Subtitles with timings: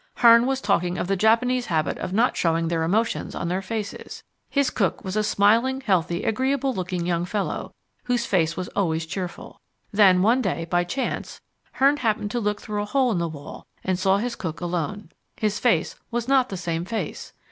[0.15, 4.23] Hearn was talking of the Japanese habit of not showing their emotions on their faces.
[4.49, 7.75] His cook was a smiling, healthy, agreeable looking young fellow
[8.05, 9.61] whose face was always cheerful.
[9.91, 11.39] Then one day, by chance,
[11.73, 15.11] Hearn happened to look through a hole in the wall and saw his cook alone.
[15.37, 17.33] His face was not the same face.